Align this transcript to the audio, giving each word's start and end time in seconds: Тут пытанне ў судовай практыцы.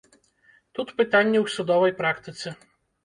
Тут 0.79 0.87
пытанне 1.01 1.37
ў 1.45 1.55
судовай 1.57 1.91
практыцы. 2.01 2.47